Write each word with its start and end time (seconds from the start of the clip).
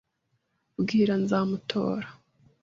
Bwira 0.81 1.13
nzamutora. 1.23 2.07